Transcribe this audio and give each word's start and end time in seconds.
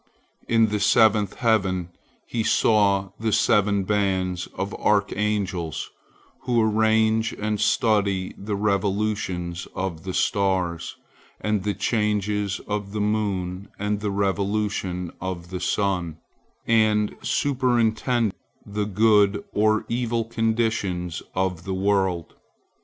In 0.47 0.69
the 0.69 0.79
seventh 0.79 1.35
heaven 1.35 1.89
he 2.25 2.41
saw 2.41 3.11
the 3.19 3.31
seven 3.31 3.83
bands 3.83 4.47
of 4.55 4.73
archangels 4.83 5.91
who 6.41 6.59
arrange 6.59 7.33
and 7.33 7.59
study 7.61 8.33
the 8.35 8.55
revolutions 8.55 9.67
of 9.75 10.03
the 10.03 10.15
stars 10.15 10.95
and 11.39 11.63
the 11.63 11.75
changes 11.75 12.59
of 12.67 12.93
the 12.93 12.99
moon 12.99 13.67
and 13.77 13.99
the 13.99 14.09
revolution 14.09 15.11
of 15.21 15.51
the 15.51 15.59
sun, 15.61 16.17
and 16.65 17.15
superintend 17.21 18.33
the 18.65 18.85
good 18.85 19.43
or 19.53 19.85
evil 19.87 20.25
conditions 20.25 21.21
of 21.35 21.63
the 21.63 21.75
world. 21.75 22.33